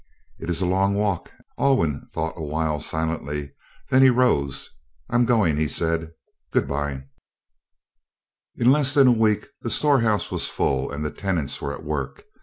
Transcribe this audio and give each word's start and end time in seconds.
"It 0.39 0.49
is 0.49 0.63
a 0.63 0.65
long 0.65 0.95
walk." 0.95 1.31
Alwyn 1.59 2.07
thought 2.09 2.33
a 2.35 2.41
while, 2.43 2.79
silently. 2.79 3.51
Then 3.91 4.01
he 4.01 4.09
rose. 4.09 4.71
"I'm 5.11 5.25
going," 5.25 5.57
he 5.57 5.67
said. 5.67 6.13
"Good 6.51 6.67
bye." 6.67 7.03
In 8.55 8.71
less 8.71 8.95
than 8.95 9.05
a 9.05 9.11
week 9.11 9.49
the 9.61 9.69
storehouse 9.69 10.31
was 10.31 10.47
full, 10.49 10.89
and 10.89 11.05
tenants 11.15 11.61
were 11.61 11.71
at 11.71 11.83
work. 11.83 12.23